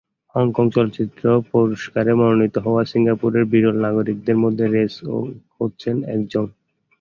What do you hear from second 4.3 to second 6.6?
মধ্যে রেস ওং হচ্ছেন একজন।